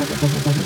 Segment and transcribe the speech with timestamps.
[0.00, 0.59] 私。